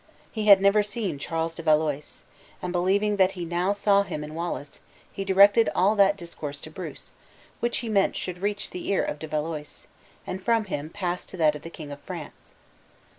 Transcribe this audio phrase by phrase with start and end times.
[0.31, 2.23] He had never seen Charles de Valois;
[2.59, 4.79] and believing that he now saw him in Wallace,
[5.13, 7.13] he directed all that discourse to Bruce,
[7.59, 9.85] which he meant should reach the ear of De Valois,
[10.25, 12.55] and from him pass to that of the King of France.